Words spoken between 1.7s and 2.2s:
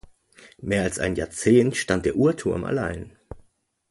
stand der